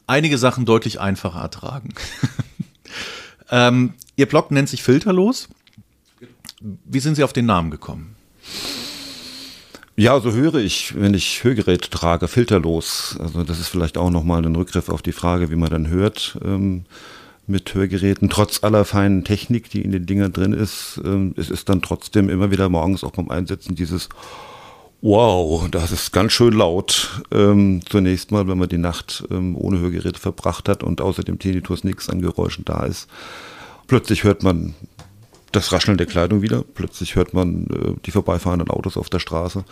einige 0.08 0.38
Sachen 0.38 0.66
deutlich 0.66 1.00
einfacher 1.00 1.40
ertragen. 1.40 1.94
ähm, 3.52 3.94
Ihr 4.16 4.28
Blog 4.28 4.52
nennt 4.52 4.70
sich 4.70 4.84
Filterlos. 4.84 5.50
Wie 6.60 7.00
sind 7.00 7.16
Sie 7.16 7.24
auf 7.24 7.34
den 7.34 7.46
Namen 7.46 7.72
gekommen? 7.72 8.16
Ja, 9.96 10.20
so 10.20 10.32
höre 10.32 10.56
ich, 10.56 11.00
wenn 11.00 11.14
ich 11.14 11.44
Hörgerät 11.44 11.92
trage, 11.92 12.28
filterlos. 12.28 13.16
Also 13.20 13.44
das 13.44 13.60
ist 13.60 13.68
vielleicht 13.68 13.98
auch 13.98 14.10
nochmal 14.10 14.44
ein 14.44 14.56
Rückgriff 14.56 14.90
auf 14.90 15.04
die 15.04 15.12
Frage, 15.12 15.52
wie 15.52 15.56
man 15.56 15.70
dann 15.70 15.88
hört 15.88 16.40
ähm, 16.44 16.86
mit 17.46 17.74
Hörgeräten. 17.76 18.30
Trotz 18.30 18.64
aller 18.64 18.86
feinen 18.86 19.24
Technik, 19.24 19.70
die 19.70 19.82
in 19.82 19.92
den 19.92 20.08
Dingern 20.08 20.34
drin 20.34 20.54
ist, 20.54 21.00
ähm, 21.06 21.36
es 21.38 21.52
ist 21.52 21.70
dann 21.70 21.84
trotzdem 21.84 22.30
immer 22.30 22.50
wieder 22.50 22.70
morgens 22.70 23.04
auch 23.04 23.12
beim 23.12 23.30
Einsetzen 23.30 23.76
dieses 23.76 24.10
Wow, 25.06 25.68
das 25.70 25.92
ist 25.92 26.14
ganz 26.14 26.32
schön 26.32 26.54
laut. 26.54 27.22
Ähm, 27.30 27.82
zunächst 27.90 28.32
mal, 28.32 28.48
wenn 28.48 28.58
man 28.58 28.70
die 28.70 28.78
Nacht 28.78 29.26
ähm, 29.32 29.58
ohne 29.58 29.82
Hörgeräte 29.82 30.18
verbracht 30.18 30.70
hat 30.70 30.82
und 30.82 31.02
außer 31.02 31.24
dem 31.24 31.40
Tinnitus 31.40 31.84
nichts 31.84 32.08
an 32.08 32.22
Geräuschen 32.22 32.64
da 32.64 32.86
ist. 32.86 33.10
Plötzlich 33.88 34.24
hört 34.24 34.44
man 34.44 34.76
das 35.52 35.74
Rascheln 35.74 35.98
der 35.98 36.08
Kleidung 36.08 36.42
wieder. 36.42 36.64
Plötzlich 36.74 37.16
hört 37.16 37.34
man 37.34 37.66
äh, 37.66 38.00
die 38.06 38.12
vorbeifahrenden 38.12 38.70
Autos 38.70 38.96
auf 38.96 39.10
der 39.10 39.20
Straße. 39.20 39.66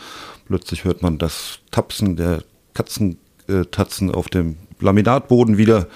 Plötzlich 0.48 0.84
hört 0.84 1.02
man 1.02 1.18
das 1.18 1.60
Tapsen 1.72 2.18
der 2.18 2.44
Katzentatzen 2.74 4.10
äh, 4.10 4.14
auf 4.14 4.28
dem 4.28 4.58
Laminatboden 4.82 5.58
wieder. 5.58 5.88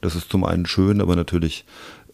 Das 0.00 0.16
ist 0.16 0.32
zum 0.32 0.42
einen 0.42 0.66
schön, 0.66 1.00
aber 1.00 1.14
natürlich 1.14 1.64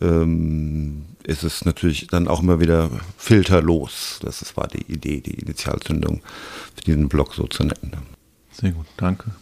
ähm, 0.01 1.07
ist 1.25 1.43
es 1.43 1.65
natürlich 1.65 2.07
dann 2.07 2.29
auch 2.29 2.43
immer 2.43 2.61
wieder 2.61 2.91
filterlos. 3.17 4.21
Das 4.23 4.57
war 4.57 4.69
die 4.69 4.91
Idee, 4.93 5.21
die 5.21 5.35
Initialzündung 5.35 6.23
für 6.75 6.83
diesen 6.83 7.09
Blog 7.09 7.35
so 7.35 7.47
zu 7.47 7.65
nennen. 7.65 7.97
Sehr 8.53 8.71
gut, 8.73 8.87
danke. 8.97 9.33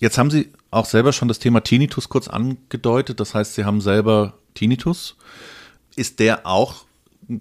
Jetzt 0.00 0.18
haben 0.18 0.30
Sie 0.30 0.50
auch 0.70 0.86
selber 0.86 1.12
schon 1.12 1.28
das 1.28 1.38
Thema 1.38 1.62
Tinnitus 1.62 2.08
kurz 2.08 2.28
angedeutet. 2.28 3.20
Das 3.20 3.34
heißt, 3.34 3.54
Sie 3.54 3.64
haben 3.64 3.80
selber 3.80 4.34
Tinnitus. 4.54 5.16
Ist 5.96 6.18
der 6.18 6.46
auch 6.46 6.84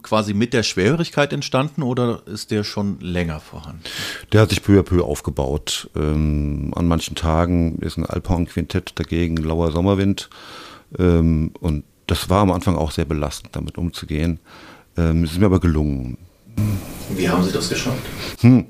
quasi 0.01 0.34
mit 0.34 0.53
der 0.53 0.63
Schwerhörigkeit 0.63 1.34
entstanden 1.34 1.84
oder 1.84 2.22
ist 2.25 2.51
der 2.51 2.63
schon 2.63 3.00
länger 3.00 3.39
vorhanden? 3.39 3.82
Der 4.32 4.42
hat 4.42 4.50
sich 4.50 4.63
peu 4.63 4.80
à 4.80 4.84
peu 4.84 5.03
aufgebaut. 5.03 5.89
Ähm, 5.96 6.72
an 6.75 6.88
manchen 6.88 7.15
Tagen 7.15 7.80
ist 7.80 7.98
ein 7.98 8.06
Alphorn-Quintett 8.06 8.98
dagegen, 9.00 9.38
lauer 9.38 9.72
Sommerwind. 9.72 10.30
Ähm, 10.98 11.51
und 11.60 11.84
das 12.07 12.29
war 12.29 12.41
am 12.41 12.51
Anfang 12.51 12.75
auch 12.75 12.91
sehr 12.91 13.05
belastend, 13.05 13.55
damit 13.55 13.77
umzugehen. 13.77 14.39
Ähm, 14.98 15.24
es 15.24 15.33
ist 15.33 15.39
mir 15.39 15.45
aber 15.45 15.60
gelungen. 15.60 16.17
Wie 17.15 17.29
haben 17.29 17.43
Sie 17.43 17.51
das 17.51 17.69
geschafft? 17.69 18.03
Hm. 18.41 18.65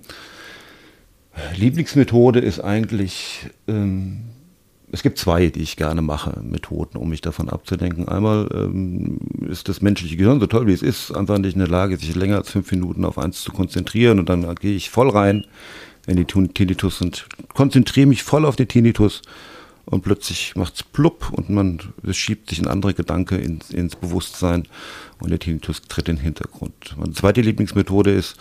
Lieblingsmethode 1.56 2.40
ist 2.40 2.60
eigentlich, 2.60 3.48
ähm, 3.68 4.22
es 4.92 5.02
gibt 5.02 5.18
zwei, 5.18 5.48
die 5.48 5.62
ich 5.62 5.76
gerne 5.76 6.02
mache, 6.04 6.40
Methoden, 6.44 6.98
um 6.98 7.10
mich 7.10 7.22
davon 7.22 7.50
abzudenken. 7.50 8.08
Einmal 8.08 8.48
ähm, 8.54 9.18
ist 9.50 9.68
das 9.68 9.82
menschliche 9.82 10.16
Gehirn, 10.16 10.40
so 10.40 10.48
toll 10.48 10.68
wie 10.68 10.74
es 10.74 10.84
ist, 10.84 11.12
einfach 11.12 11.40
nicht 11.40 11.54
in 11.54 11.60
der 11.60 11.68
Lage, 11.68 11.98
sich 11.98 12.14
länger 12.16 12.38
als 12.38 12.52
fünf 12.52 12.72
Minuten 12.72 13.04
auf 13.04 13.18
eins 13.18 13.42
zu 13.42 13.52
konzentrieren 13.52 14.20
und 14.20 14.30
dann 14.30 14.54
gehe 14.56 14.76
ich 14.76 14.92
voll 14.92 15.10
rein 15.10 15.46
in 16.06 16.18
die 16.18 16.26
Tinnitus 16.26 17.02
und 17.02 17.28
konzentriere 17.54 18.08
mich 18.08 18.24
voll 18.24 18.46
auf 18.46 18.56
den 18.56 18.68
Tinnitus 18.68 19.22
und 19.86 20.02
plötzlich 20.02 20.56
macht 20.56 20.76
es 20.76 20.84
plupp 20.84 21.32
und 21.32 21.50
man 21.50 21.80
schiebt 22.12 22.50
sich 22.50 22.60
ein 22.60 22.68
anderer 22.68 22.94
Gedanke 22.94 23.36
ins, 23.36 23.70
ins 23.70 23.96
Bewusstsein 23.96 24.68
und 25.20 25.30
der 25.30 25.40
Tinnitus 25.40 25.82
tritt 25.82 26.08
in 26.10 26.16
den 26.16 26.24
Hintergrund. 26.24 26.96
Meine 26.98 27.14
zweite 27.14 27.42
Lieblingsmethode 27.42 28.12
ist 28.12 28.38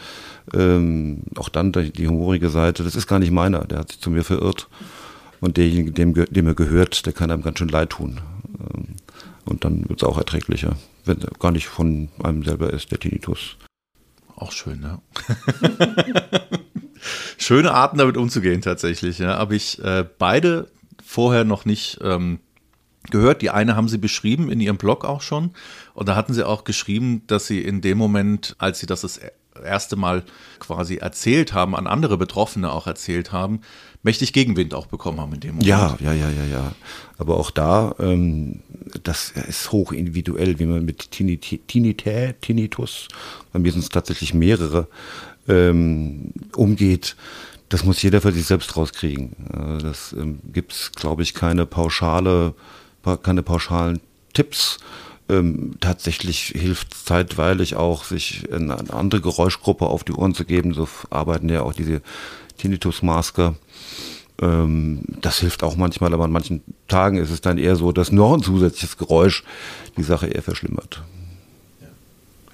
ähm, 0.55 1.25
auch 1.37 1.49
dann 1.49 1.73
die, 1.73 1.91
die 1.91 2.09
humorige 2.09 2.49
Seite. 2.49 2.85
Das 2.85 2.95
ist 2.95 3.07
gar 3.07 3.19
nicht 3.19 3.33
meiner, 3.33 3.65
der 3.65 3.81
hat 3.81 3.91
sich 3.91 4.01
zu 4.01 4.11
mir 4.11 4.25
verirrt 4.25 4.69
und 5.41 5.57
derjenige, 5.57 5.91
dem, 5.91 6.15
dem 6.15 6.47
er 6.47 6.55
gehört, 6.55 7.05
der 7.07 7.13
kann 7.13 7.31
einem 7.31 7.43
ganz 7.43 7.59
schön 7.59 7.69
leid 7.69 7.91
tun. 7.91 8.21
Ähm, 8.61 8.95
und 9.45 9.65
dann 9.65 9.89
wird 9.89 10.03
es 10.03 10.09
auch 10.09 10.19
erträglicher, 10.19 10.77
wenn 11.05 11.21
er 11.21 11.31
gar 11.41 11.51
nicht 11.51 11.67
von 11.67 12.09
einem 12.23 12.45
selber 12.45 12.73
ist, 12.73 12.93
der 12.93 13.01
Tinnitus. 13.01 13.57
Auch 14.37 14.53
schön, 14.53 14.81
ne? 14.81 15.01
Schöne 17.39 17.73
Arten 17.73 17.99
damit 17.99 18.17
umzugehen 18.17 18.61
tatsächlich. 18.61 19.19
Ja. 19.19 19.39
Habe 19.39 19.57
ich 19.57 19.83
äh, 19.83 20.05
beide 20.19 20.69
vorher 21.13 21.45
noch 21.45 21.65
nicht 21.65 21.99
ähm, 22.03 22.41
gehört. 23.11 23.43
Die 23.43 23.51
eine 23.51 23.77
haben 23.77 23.89
sie 23.89 23.99
beschrieben 23.99 24.51
in 24.51 24.61
ihrem 24.61 24.79
Blog 24.79 25.05
auch 25.05 25.21
schon. 25.21 25.51
Und 25.95 26.09
da 26.09 26.17
hatten 26.17 26.33
sie 26.33 26.47
auch 26.47 26.65
geschrieben, 26.65 27.23
dass 27.27 27.47
sie 27.47 27.61
in 27.61 27.83
dem 27.83 27.99
Moment, 27.99 28.57
als 28.59 28.81
sie 28.81 28.87
das 28.87 29.03
das 29.03 29.21
erste 29.63 29.97
Mal 29.97 30.25
quasi 30.59 30.97
erzählt 30.97 31.53
haben, 31.53 31.77
an 31.77 31.87
andere 31.87 32.17
Betroffene 32.17 32.73
auch 32.73 32.87
erzählt 32.87 33.33
haben, 33.33 33.61
mächtig 34.03 34.33
Gegenwind 34.33 34.73
auch 34.73 34.87
bekommen 34.87 35.21
haben 35.21 35.35
in 35.35 35.41
dem 35.41 35.51
Moment. 35.51 35.67
Ja, 35.67 35.97
ja, 36.01 36.15
ja, 36.15 36.31
ja, 36.31 36.45
ja. 36.51 36.73
Aber 37.19 37.37
auch 37.37 37.51
da, 37.51 37.95
ähm, 37.99 38.63
das 39.03 39.31
ist 39.31 39.71
hoch 39.71 39.93
individuell, 39.93 40.59
wie 40.59 40.67
man 40.67 40.85
mit 40.85 41.11
Tinnitus, 41.11 41.59
Tinnitus, 42.41 43.09
bei 43.53 43.59
mir 43.59 43.73
sind 43.73 43.83
es 43.83 43.91
tatsächlich 43.91 44.33
mehrere, 44.33 44.89
ähm, 45.49 46.33
umgeht 46.57 47.17
das 47.73 47.85
muss 47.85 48.03
jeder 48.03 48.21
für 48.21 48.33
sich 48.33 48.45
selbst 48.45 48.77
rauskriegen. 48.77 49.33
Äh, 49.51 49.83
das 49.83 50.13
ähm, 50.13 50.41
gibt 50.53 50.73
es, 50.73 50.93
glaube 50.93 51.23
ich, 51.23 51.33
keine 51.33 51.65
pauschale, 51.65 52.55
keine 53.23 53.43
pauschalen 53.43 54.01
Tipps. 54.35 54.77
Ähm, 55.31 55.77
tatsächlich 55.81 56.53
hilft 56.55 56.93
zeitweilig 56.93 57.77
auch, 57.77 58.05
sich 58.05 58.53
eine 58.53 58.93
andere 58.93 59.23
Geräuschgruppe 59.23 59.87
auf 59.87 60.05
die 60.05 60.13
Ohren 60.13 60.35
zu 60.35 60.45
geben. 60.45 60.75
So 60.75 60.87
arbeiten 61.09 61.49
ja 61.49 61.63
auch 61.63 61.73
diese 61.73 62.03
Tinnitus-Masker. 62.59 63.55
Ähm, 64.43 65.03
das 65.23 65.39
hilft 65.39 65.63
auch 65.63 65.77
manchmal, 65.77 66.13
aber 66.13 66.25
an 66.25 66.33
manchen 66.33 66.63
Tagen 66.89 67.17
ist 67.17 67.31
es 67.31 67.41
dann 67.41 67.57
eher 67.57 67.77
so, 67.77 67.91
dass 67.91 68.13
noch 68.13 68.35
ein 68.35 68.43
zusätzliches 68.43 68.99
Geräusch 68.99 69.45
die 69.97 70.03
Sache 70.03 70.27
eher 70.27 70.43
verschlimmert. 70.43 71.03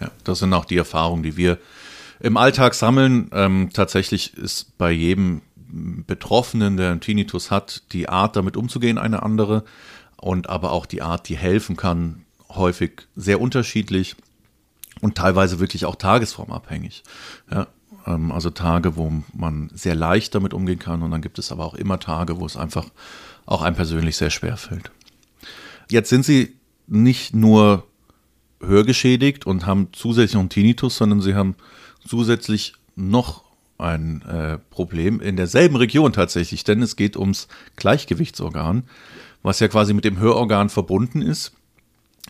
Ja, 0.01 0.13
das 0.23 0.39
sind 0.39 0.55
auch 0.55 0.65
die 0.65 0.77
Erfahrungen, 0.77 1.25
die 1.25 1.37
wir 1.37 1.59
im 2.21 2.37
Alltag 2.37 2.75
sammeln. 2.75 3.31
Ähm, 3.33 3.71
tatsächlich 3.73 4.37
ist 4.37 4.77
bei 4.79 4.91
jedem 4.91 5.43
Betroffenen, 6.07 6.77
der 6.77 6.91
einen 6.91 7.01
Tinnitus 7.01 7.51
hat, 7.51 7.83
die 7.93 8.09
Art 8.09 8.37
damit 8.37 8.57
umzugehen 8.57 8.99
eine 8.99 9.23
andere 9.23 9.65
und 10.17 10.49
aber 10.49 10.73
auch 10.73 10.87
die 10.87 11.03
Art, 11.03 11.29
die 11.29 11.37
helfen 11.37 11.77
kann, 11.77 12.25
häufig 12.49 13.07
sehr 13.15 13.41
unterschiedlich 13.41 14.17
und 15.01 15.17
teilweise 15.17 15.61
wirklich 15.61 15.85
auch 15.85 15.97
tagesformabhängig. 15.97 17.03
Ja, 17.51 17.67
ähm, 18.07 18.33
also 18.33 18.51
Tage, 18.51 18.97
wo 18.97 19.13
man 19.35 19.71
sehr 19.75 19.95
leicht 19.95 20.35
damit 20.35 20.55
umgehen 20.55 20.79
kann 20.79 21.03
und 21.03 21.11
dann 21.11 21.23
gibt 21.23 21.39
es 21.39 21.53
aber 21.53 21.65
auch 21.65 21.75
immer 21.75 22.01
Tage, 22.01 22.41
wo 22.41 22.47
es 22.47 22.57
einfach 22.57 22.87
auch 23.47 23.63
einem 23.63 23.77
persönlich 23.77 24.17
sehr 24.17 24.31
schwer 24.31 24.57
fällt. 24.57 24.91
Jetzt 25.91 26.11
sind 26.11 26.25
Sie 26.25 26.57
nicht 26.87 27.35
nur 27.35 27.87
hörgeschädigt 28.61 29.47
und 29.47 29.67
haben 29.67 29.89
zusätzlich 29.93 30.35
noch 30.35 30.41
einen 30.41 30.51
Tinnitus, 30.51 30.97
sondern 30.97 31.21
Sie 31.21 31.35
haben 31.35 31.55
zusätzlich 32.07 32.75
noch 32.97 33.45
ein 33.79 34.23
äh, 34.23 34.59
Problem 34.71 35.21
in 35.21 35.37
derselben 35.37 35.77
Region 35.77 36.13
tatsächlich, 36.13 36.65
denn 36.65 36.83
es 36.83 36.97
geht 36.97 37.17
ums 37.17 37.49
Gleichgewichtsorgan, 37.77 38.85
was 39.43 39.61
ja 39.61 39.69
quasi 39.69 39.95
mit 39.95 40.05
dem 40.05 40.19
Hörorgan 40.19 40.69
verbunden 40.69 41.23
ist. 41.23 41.53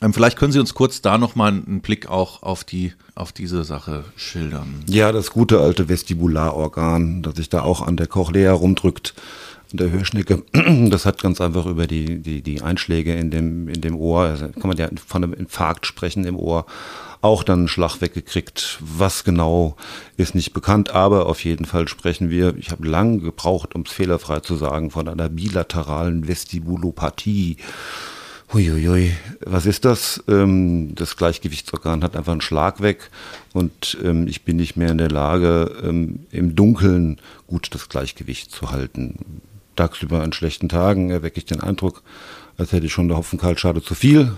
Ähm, 0.01 0.13
vielleicht 0.13 0.39
können 0.39 0.53
Sie 0.53 0.61
uns 0.61 0.75
kurz 0.75 1.03
da 1.03 1.19
nochmal 1.19 1.51
einen 1.51 1.81
Blick 1.81 2.09
auch 2.09 2.43
auf, 2.43 2.65
die, 2.65 2.93
auf 3.15 3.33
diese 3.33 3.65
Sache 3.65 4.05
schildern. 4.17 4.85
Ja, 4.87 5.13
das 5.13 5.31
gute 5.31 5.61
alte 5.61 5.89
Vestibularorgan, 5.89 7.23
das 7.23 7.37
sich 7.37 7.49
da 7.49 7.63
auch 7.63 7.83
an 7.83 7.97
der 7.97 8.07
Cochlea 8.07 8.53
rumdrückt, 8.53 9.15
an 9.73 9.79
der 9.79 9.91
Hörschnecke, 9.91 10.45
das 10.91 11.05
hat 11.05 11.21
ganz 11.21 11.41
einfach 11.41 11.67
über 11.67 11.87
die, 11.87 12.21
die, 12.21 12.43
die 12.43 12.63
Einschläge 12.63 13.15
in 13.15 13.31
dem, 13.31 13.69
in 13.69 13.81
dem 13.81 13.97
Ohr, 13.97 14.23
also 14.23 14.49
kann 14.49 14.69
man 14.69 14.77
ja 14.77 14.89
von 15.07 15.25
einem 15.25 15.35
Infarkt 15.35 15.87
sprechen 15.87 16.25
im 16.25 16.37
Ohr, 16.37 16.65
auch 17.21 17.43
dann 17.43 17.61
einen 17.61 17.69
Schlag 17.69 18.01
weggekriegt. 18.01 18.79
Was 18.81 19.25
genau 19.25 19.77
ist 20.17 20.37
nicht 20.37 20.53
bekannt, 20.53 20.91
aber 20.91 21.27
auf 21.27 21.45
jeden 21.45 21.65
Fall 21.65 21.89
sprechen 21.89 22.31
wir, 22.31 22.57
ich 22.57 22.71
habe 22.71 22.87
lange 22.87 23.19
gebraucht, 23.19 23.75
um 23.75 23.83
es 23.83 23.93
fehlerfrei 23.93 24.41
zu 24.41 24.55
sagen, 24.55 24.91
von 24.91 25.09
einer 25.09 25.29
bilateralen 25.29 26.29
Vestibulopathie. 26.29 27.57
Huiuiui, 28.53 29.13
was 29.45 29.67
ist 29.67 29.85
das? 29.85 30.25
Ähm, 30.27 30.95
das 30.95 31.17
Gleichgewichtsorgan 31.17 32.03
hat 32.03 32.17
einfach 32.17 32.33
einen 32.33 32.41
Schlag 32.41 32.81
weg 32.81 33.11
und 33.53 33.99
ähm, 34.03 34.27
ich 34.27 34.45
bin 34.45 34.57
nicht 34.57 34.75
mehr 34.75 34.91
in 34.91 34.97
der 34.97 35.11
Lage, 35.11 35.77
ähm, 35.83 36.21
im 36.31 36.57
Dunkeln 36.57 37.21
gut 37.47 37.69
das 37.73 37.91
Gleichgewicht 37.91 38.51
zu 38.51 38.71
halten. 38.71 39.43
Tagsüber 39.77 40.23
an 40.23 40.33
schlechten 40.33 40.71
Tagen 40.71 41.11
erwecke 41.11 41.37
ich 41.37 41.45
den 41.45 41.61
Eindruck, 41.61 42.03
als 42.57 42.73
hätte 42.73 42.87
ich 42.87 42.93
schon 42.93 43.09
der 43.09 43.19
Hopfenkaltschale 43.19 43.83
zu 43.83 43.95
viel. 43.95 44.33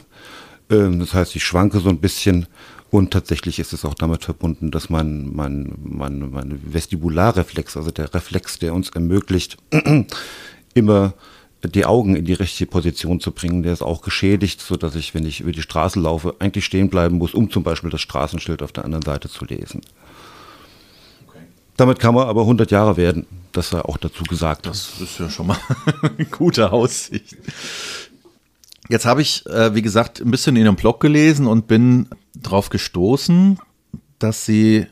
Ähm, 0.70 0.98
das 0.98 1.14
heißt, 1.14 1.36
ich 1.36 1.44
schwanke 1.44 1.78
so 1.78 1.88
ein 1.88 2.00
bisschen 2.00 2.48
und 2.90 3.12
tatsächlich 3.12 3.60
ist 3.60 3.72
es 3.72 3.84
auch 3.84 3.94
damit 3.94 4.24
verbunden, 4.24 4.72
dass 4.72 4.90
mein, 4.90 5.32
mein, 5.32 5.72
mein, 5.84 6.30
mein 6.32 6.60
Vestibularreflex, 6.64 7.76
also 7.76 7.92
der 7.92 8.12
Reflex, 8.12 8.58
der 8.58 8.74
uns 8.74 8.90
ermöglicht, 8.90 9.56
immer 10.74 11.14
die 11.62 11.84
Augen 11.84 12.16
in 12.16 12.24
die 12.24 12.32
richtige 12.32 12.70
Position 12.70 13.20
zu 13.20 13.32
bringen, 13.32 13.62
der 13.62 13.72
ist 13.72 13.82
auch 13.82 14.00
geschädigt, 14.00 14.60
so 14.60 14.76
dass 14.76 14.94
ich, 14.94 15.14
wenn 15.14 15.26
ich 15.26 15.40
über 15.40 15.52
die 15.52 15.62
Straße 15.62 16.00
laufe, 16.00 16.34
eigentlich 16.38 16.64
stehen 16.64 16.88
bleiben 16.88 17.18
muss, 17.18 17.34
um 17.34 17.50
zum 17.50 17.62
Beispiel 17.62 17.90
das 17.90 18.00
Straßenschild 18.00 18.62
auf 18.62 18.72
der 18.72 18.84
anderen 18.84 19.04
Seite 19.04 19.28
zu 19.28 19.44
lesen. 19.44 19.82
Okay. 21.28 21.40
Damit 21.76 21.98
kann 21.98 22.14
man 22.14 22.28
aber 22.28 22.42
100 22.42 22.70
Jahre 22.70 22.96
werden, 22.96 23.26
das 23.52 23.70
sei 23.70 23.80
auch 23.80 23.98
dazu 23.98 24.24
gesagt. 24.24 24.66
Das 24.66 25.00
ist 25.00 25.18
ja 25.18 25.28
schon 25.28 25.48
mal 25.48 25.58
eine 26.02 26.26
gute 26.26 26.72
Aussicht. 26.72 27.36
Jetzt 28.88 29.04
habe 29.04 29.22
ich, 29.22 29.44
äh, 29.46 29.74
wie 29.74 29.82
gesagt, 29.82 30.20
ein 30.20 30.30
bisschen 30.30 30.56
in 30.56 30.64
Ihrem 30.64 30.76
Blog 30.76 31.00
gelesen 31.00 31.46
und 31.46 31.68
bin 31.68 32.08
darauf 32.34 32.70
gestoßen, 32.70 33.58
dass 34.18 34.46
Sie 34.46 34.86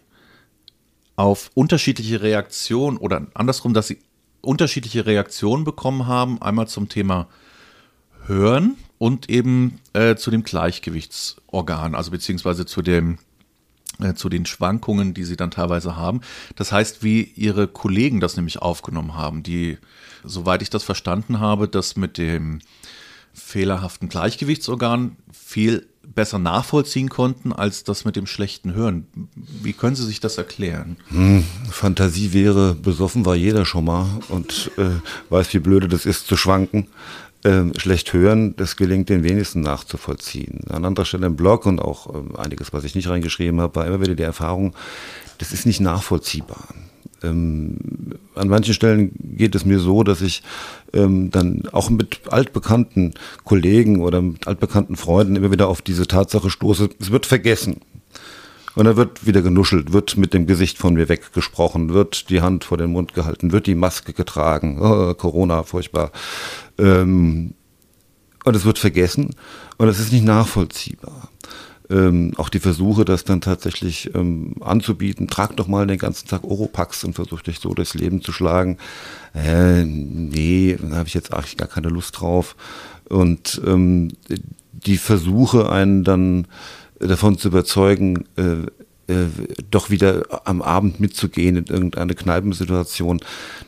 auf 1.17 1.51
unterschiedliche 1.55 2.23
Reaktionen 2.23 2.97
oder 2.97 3.27
andersrum, 3.35 3.75
dass 3.75 3.89
Sie 3.89 3.99
unterschiedliche 4.41 5.07
Reaktionen 5.07 5.65
bekommen 5.65 6.07
haben. 6.07 6.41
Einmal 6.43 6.69
zum 6.69 6.89
Thema 6.89 7.29
Hören 8.27 8.77
und 8.99 9.31
eben 9.31 9.81
äh, 9.93 10.17
zu 10.17 10.31
dem 10.31 10.43
Gleichgewichtsorgan, 10.43 11.95
also 11.95 12.11
beziehungsweise 12.11 12.67
zu 12.67 12.83
dem 12.83 13.19
äh, 14.01 14.15
zu 14.15 14.29
den 14.29 14.47
Schwankungen, 14.47 15.15
die 15.15 15.25
sie 15.25 15.37
dann 15.37 15.51
teilweise 15.51 15.97
haben. 15.97 16.21
Das 16.57 16.73
heißt, 16.73 17.03
wie 17.03 17.23
ihre 17.23 17.67
Kollegen 17.67 18.21
das 18.21 18.37
nämlich 18.37 18.61
aufgenommen 18.61 19.15
haben, 19.15 19.43
die, 19.43 19.79
soweit 20.25 20.63
ich 20.63 20.71
das 20.71 20.85
verstanden 20.85 21.41
habe, 21.41 21.69
das 21.69 21.97
mit 21.97 22.19
dem 22.19 22.61
fehlerhaften 23.33 24.09
Gleichgewichtsorgan 24.09 25.17
viel 25.33 25.89
besser 26.15 26.39
nachvollziehen 26.39 27.09
konnten 27.09 27.53
als 27.53 27.85
das 27.85 28.05
mit 28.05 28.17
dem 28.17 28.27
schlechten 28.27 28.75
Hören. 28.75 29.07
Wie 29.35 29.73
können 29.73 29.97
Sie 29.97 30.05
sich 30.05 30.21
das 30.21 30.39
erklären? 30.39 30.97
Hm, 31.09 31.45
Fantasie 31.71 32.33
wäre, 32.33 32.75
besoffen 32.75 33.25
war 33.25 33.37
jeder 33.37 33.65
schon 33.65 33.85
mal 33.85 34.07
und 34.29 34.71
äh, 34.79 34.91
weiß, 35.31 35.53
wie 35.55 35.59
blöde 35.59 35.89
das 35.89 36.07
ist 36.07 36.27
zu 36.27 36.37
schwanken. 36.37 36.89
Ähm, 37.45 37.73
schlecht 37.77 38.13
hören, 38.13 38.57
das 38.57 38.77
gelingt 38.77 39.09
den 39.09 39.23
wenigsten 39.23 39.61
nachzuvollziehen. 39.61 40.63
An 40.71 40.85
anderer 40.85 41.05
Stelle 41.07 41.27
im 41.27 41.37
Blog 41.37 41.67
und 41.67 41.81
auch 41.81 42.13
äh, 42.13 42.37
einiges, 42.37 42.73
was 42.73 42.83
ich 42.83 42.97
nicht 42.97 43.09
reingeschrieben 43.09 43.61
habe, 43.61 43.77
war 43.77 43.87
immer 43.87 44.01
wieder 44.01 44.17
die 44.17 44.25
Erfahrung, 44.25 44.75
das 45.39 45.53
ist 45.53 45.65
nicht 45.65 45.81
nachvollziehbar. 45.81 46.67
Ähm, 47.23 47.77
an 48.35 48.49
manchen 48.49 48.75
Stellen 48.75 49.13
geht 49.37 49.55
es 49.55 49.65
mir 49.65 49.81
so, 49.81 50.03
dass 50.03 50.21
ich 50.21 50.43
ähm, 50.93 51.31
dann 51.31 51.63
auch 51.73 51.91
mit 51.91 52.21
altbekannten 52.31 53.15
Kollegen 53.45 54.01
oder 54.01 54.23
mit 54.23 54.47
altbekannten 54.47 54.97
Freunden 54.97 55.37
immer 55.37 55.51
wieder 55.51 55.69
auf 55.69 55.83
diese 55.83 56.07
Tatsache 56.07 56.51
stoße, 56.51 56.91
es 57.01 57.11
wird 57.11 57.27
vergessen. 57.27 57.81
Und 58.75 58.85
dann 58.85 58.97
wird 58.97 59.27
wieder 59.27 59.43
genuschelt, 59.43 59.93
wird 59.93 60.17
mit 60.17 60.33
dem 60.33 60.47
Gesicht 60.47 60.79
von 60.79 60.95
mir 60.95 61.09
weggesprochen, 61.09 61.93
wird 61.93 62.31
die 62.31 62.43
Hand 62.43 62.63
vor 62.63 62.79
den 62.79 62.93
Mund 62.93 63.13
gehalten, 63.13 63.51
wird 63.51 63.67
die 63.67 63.75
Maske 63.75 64.13
getragen, 64.13 64.79
oh, 64.81 65.15
Corona, 65.15 65.65
furchtbar. 65.65 66.13
Ähm, 66.79 67.55
und 68.45 68.55
es 68.55 68.65
wird 68.65 68.79
vergessen 68.79 69.31
und 69.79 69.89
es 69.89 69.99
ist 69.99 70.13
nicht 70.13 70.25
nachvollziehbar 70.25 71.29
ähm, 71.91 72.33
auch 72.37 72.49
die 72.49 72.61
Versuche, 72.61 73.05
das 73.05 73.25
dann 73.25 73.41
tatsächlich 73.41 74.15
ähm, 74.15 74.55
anzubieten, 74.61 75.29
trag 75.29 75.57
doch 75.57 75.69
mal 75.69 75.87
den 75.87 75.99
ganzen 75.99 76.29
Tag 76.29 76.45
Oropax 76.45 77.05
und 77.05 77.15
versuch 77.15 77.43
dich 77.43 77.61
so 77.61 77.73
durchs 77.73 77.95
Leben 77.95 78.21
zu 78.23 78.33
schlagen. 78.33 78.79
Äh, 79.35 79.85
nee, 79.85 80.77
da 80.81 80.97
habe 80.97 81.09
ich 81.09 81.15
jetzt 81.15 81.33
eigentlich 81.33 81.57
gar 81.57 81.69
keine 81.69 81.89
Lust 81.89 82.21
drauf. 82.21 82.57
Und 83.09 83.61
ähm, 83.67 84.13
die 84.73 84.99
Versuche, 84.99 85.71
einen 85.71 86.05
dann 86.05 86.47
davon 87.01 87.39
zu 87.39 87.49
überzeugen, 87.49 88.25
äh, 88.37 88.67
äh, 89.11 89.29
doch 89.71 89.89
wieder 89.89 90.27
am 90.45 90.61
Abend 90.61 91.01
mitzugehen 91.01 91.57
in 91.57 91.65
irgendeine 91.65 92.15
Kneipensituation. 92.15 93.21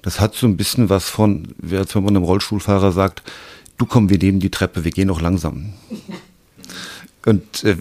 Das 0.03 0.21
hat 0.21 0.35
so 0.35 0.47
ein 0.47 0.59
bisschen 0.59 0.91
was 0.91 1.09
von, 1.09 1.55
als 1.73 1.95
wenn 1.95 2.05
man 2.05 2.17
einem 2.17 2.25
Rollstuhlfahrer 2.25 2.93
sagt, 2.93 3.23
du 3.79 3.87
komm, 3.87 4.11
wir 4.11 4.19
nehmen 4.19 4.41
die 4.41 4.51
Treppe, 4.51 4.85
wir 4.85 4.91
gehen 4.91 5.09
noch 5.09 5.23
langsam. 5.23 5.73
Und 7.27 7.65
äh, 7.65 7.77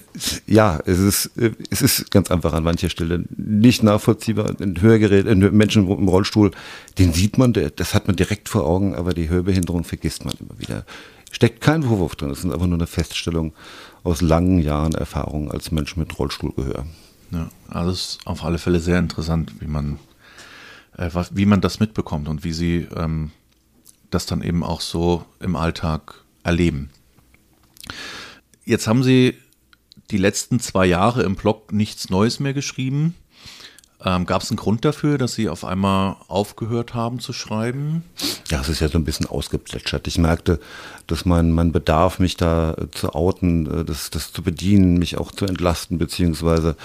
ja, 0.48 0.80
es 0.86 1.00
ist, 1.00 1.38
äh, 1.38 1.52
es 1.70 1.82
ist 1.82 2.12
ganz 2.12 2.30
einfach 2.30 2.54
an 2.54 2.64
mancher 2.64 2.90
Stelle 2.90 3.24
nicht 3.38 3.84
nachvollziehbar. 3.84 4.54
Ein 4.60 4.82
Hörgerät, 4.82 5.28
ein 5.28 5.40
Menschen 5.56 5.90
im 5.90 6.08
Rollstuhl, 6.08 6.52
den 6.98 7.14
sieht 7.14 7.38
man, 7.38 7.54
das 7.54 7.94
hat 7.94 8.08
man 8.08 8.18
direkt 8.18 8.50
vor 8.50 8.66
Augen, 8.66 8.96
aber 8.96 9.14
die 9.14 9.30
Hörbehinderung 9.30 9.86
vergisst 9.86 10.26
man 10.26 10.34
immer 10.40 10.60
wieder. 10.60 10.86
Steckt 11.32 11.62
kein 11.62 11.84
Vorwurf 11.84 12.16
drin, 12.16 12.32
es 12.32 12.40
ist 12.40 12.52
einfach 12.52 12.68
nur 12.68 12.78
eine 12.78 12.88
Feststellung 12.88 13.54
aus 14.04 14.22
langen 14.22 14.60
Jahren 14.60 14.94
Erfahrung 14.94 15.52
als 15.52 15.72
Mensch 15.72 15.96
mit 15.96 16.18
Rollstuhlgehör. 16.18 16.86
Ja, 17.32 17.50
es 17.90 17.94
ist 17.94 18.20
auf 18.26 18.44
alle 18.44 18.58
Fälle 18.58 18.80
sehr 18.80 19.00
interessant, 19.00 19.54
wie 19.60 19.68
man, 19.68 20.00
äh, 20.98 21.10
was, 21.14 21.36
wie 21.36 21.46
man 21.46 21.62
das 21.62 21.80
mitbekommt 21.80 22.28
und 22.28 22.44
wie 22.44 22.54
sie 22.54 22.88
ähm, 22.96 23.32
das 24.10 24.26
dann 24.26 24.42
eben 24.42 24.64
auch 24.64 24.82
so 24.82 25.24
im 25.40 25.56
Alltag 25.56 26.16
erleben. 26.44 26.90
Jetzt 28.70 28.86
haben 28.86 29.02
Sie 29.02 29.34
die 30.12 30.20
letzten 30.20 30.60
zwei 30.60 30.86
Jahre 30.86 31.24
im 31.24 31.36
Blog 31.36 31.74
nichts 31.74 32.12
Neues 32.12 32.40
mehr 32.40 32.54
geschrieben. 32.54 33.16
Ähm, 34.06 34.28
Gab 34.28 34.44
es 34.44 34.52
einen 34.52 34.58
Grund 34.58 34.86
dafür, 34.86 35.18
dass 35.18 35.34
Sie 35.34 35.50
auf 35.50 35.66
einmal 35.66 36.18
aufgehört 36.28 36.94
haben 36.94 37.20
zu 37.20 37.34
schreiben? 37.34 38.04
Ja, 38.48 38.62
es 38.62 38.70
ist 38.70 38.80
ja 38.80 38.88
so 38.88 39.00
ein 39.00 39.06
bisschen 39.06 39.26
ausgeplätschert. 39.26 40.06
Ich 40.06 40.20
merkte, 40.20 40.60
dass 41.08 41.26
mein, 41.26 41.52
mein 41.52 41.72
Bedarf, 41.72 42.20
mich 42.20 42.38
da 42.38 42.74
äh, 42.74 42.92
zu 42.92 43.16
outen, 43.16 43.66
äh, 43.80 43.86
das, 43.86 44.12
das 44.12 44.32
zu 44.34 44.44
bedienen, 44.44 45.00
mich 45.00 45.18
auch 45.18 45.32
zu 45.32 45.48
entlasten, 45.48 45.98
beziehungsweise 45.98 46.76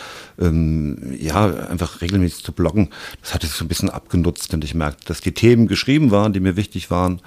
ähm, 0.41 1.15
ja, 1.19 1.45
einfach 1.45 2.01
regelmäßig 2.01 2.45
zu 2.45 2.53
bloggen, 2.53 2.89
das 3.21 3.35
hatte 3.35 3.47
sich 3.47 3.57
so 3.57 3.65
ein 3.67 3.69
bisschen 3.69 3.91
abgenutzt 3.91 4.55
und 4.55 4.65
ich 4.65 4.75
merkte, 4.75 5.05
dass 5.05 5.21
die 5.21 5.33
Themen 5.33 5.69
geschrieben 5.69 6.11
waren, 6.11 6.33
die 6.33 6.41
mir 6.41 6.57
wichtig 6.57 6.91
waren. 6.91 7.21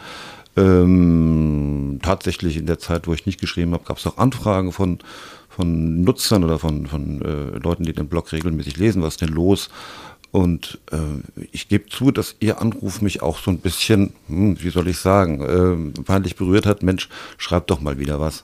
Ähm, 0.57 1.99
tatsächlich 2.01 2.57
in 2.57 2.65
der 2.65 2.79
Zeit, 2.79 3.07
wo 3.07 3.13
ich 3.13 3.25
nicht 3.25 3.39
geschrieben 3.39 3.73
habe, 3.73 3.85
gab 3.85 3.97
es 3.97 4.07
auch 4.07 4.17
Anfragen 4.17 4.71
von 4.71 4.99
von 5.57 6.03
Nutzern 6.03 6.43
oder 6.43 6.59
von, 6.59 6.85
von 6.85 7.19
äh, 7.23 7.57
Leuten, 7.57 7.83
die 7.83 7.91
den 7.91 8.07
Blog 8.07 8.31
regelmäßig 8.31 8.77
lesen, 8.77 9.01
was 9.01 9.15
ist 9.15 9.21
denn 9.21 9.33
los? 9.33 9.71
Und 10.31 10.77
äh, 10.91 10.97
ich 11.51 11.67
gebe 11.67 11.89
zu, 11.89 12.11
dass 12.11 12.35
Ihr 12.39 12.61
Anruf 12.61 13.01
mich 13.01 13.23
auch 13.23 13.39
so 13.39 13.49
ein 13.49 13.57
bisschen, 13.57 14.13
hm, 14.27 14.61
wie 14.61 14.69
soll 14.69 14.87
ich 14.87 14.99
sagen, 14.99 15.95
äh, 15.97 16.01
peinlich 16.03 16.35
berührt 16.35 16.67
hat. 16.67 16.83
Mensch, 16.83 17.09
schreibt 17.37 17.71
doch 17.71 17.81
mal 17.81 17.97
wieder 17.97 18.19
was. 18.19 18.43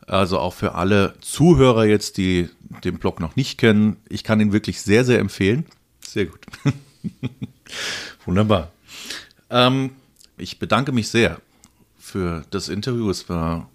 Also 0.06 0.40
auch 0.40 0.54
für 0.54 0.76
alle 0.76 1.14
Zuhörer 1.22 1.86
jetzt, 1.86 2.18
die 2.18 2.50
den 2.84 2.98
Blog 2.98 3.20
noch 3.20 3.36
nicht 3.36 3.58
kennen. 3.58 3.98
Ich 4.10 4.26
kann 4.26 4.42
ihn 4.42 4.52
wirklich 4.52 4.82
sehr, 4.82 5.06
sehr 5.06 5.20
empfehlen. 5.20 5.66
Sehr 6.06 6.26
gut. 6.26 6.42
Wunderbar. 8.26 8.72
Ähm, 9.50 9.92
ich 10.38 10.60
bedanke 10.60 10.92
mich 10.92 11.10
sehr 11.10 11.40
für 11.98 12.44
das 12.50 12.70
Interview. 12.70 13.10
Es 13.10 13.30
war 13.30 13.70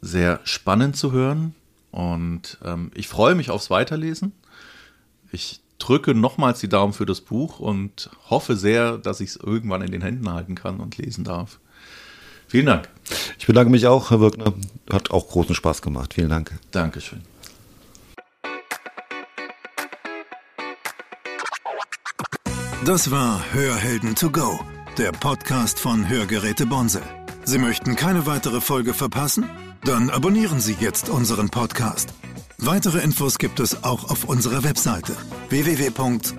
sehr 0.00 0.40
spannend 0.44 0.96
zu 0.96 1.12
hören 1.12 1.54
und 1.90 2.58
ähm, 2.64 2.90
ich 2.94 3.08
freue 3.08 3.34
mich 3.34 3.50
aufs 3.50 3.70
Weiterlesen. 3.70 4.32
Ich 5.32 5.60
drücke 5.78 6.14
nochmals 6.14 6.60
die 6.60 6.68
Daumen 6.68 6.92
für 6.92 7.06
das 7.06 7.20
Buch 7.20 7.58
und 7.58 8.10
hoffe 8.28 8.56
sehr, 8.56 8.98
dass 8.98 9.20
ich 9.20 9.30
es 9.30 9.36
irgendwann 9.36 9.82
in 9.82 9.92
den 9.92 10.02
Händen 10.02 10.30
halten 10.30 10.54
kann 10.54 10.80
und 10.80 10.96
lesen 10.98 11.24
darf. 11.24 11.58
Vielen 12.48 12.66
Dank. 12.66 12.88
Ich 13.38 13.46
bedanke 13.46 13.70
mich 13.70 13.86
auch, 13.86 14.10
Herr 14.10 14.20
Wirkner. 14.20 14.52
Hat 14.90 15.10
auch 15.10 15.28
großen 15.28 15.54
Spaß 15.54 15.82
gemacht. 15.82 16.14
Vielen 16.14 16.28
Dank. 16.28 16.52
Dankeschön. 16.70 17.22
Das 22.84 23.10
war 23.10 23.42
Hörhelden 23.54 24.14
to 24.14 24.30
go, 24.30 24.60
der 24.98 25.10
Podcast 25.12 25.80
von 25.80 26.06
Hörgeräte 26.06 26.66
Bonsel. 26.66 27.00
Sie 27.44 27.56
möchten 27.56 27.96
keine 27.96 28.26
weitere 28.26 28.60
Folge 28.60 28.92
verpassen? 28.92 29.48
Dann 29.84 30.10
abonnieren 30.10 30.60
Sie 30.60 30.76
jetzt 30.78 31.08
unseren 31.08 31.48
Podcast. 31.48 32.12
Weitere 32.58 32.98
Infos 33.00 33.38
gibt 33.38 33.58
es 33.58 33.84
auch 33.84 34.10
auf 34.10 34.24
unserer 34.24 34.64
Webseite 34.64 35.16
www.bonsel.de. 35.48 36.34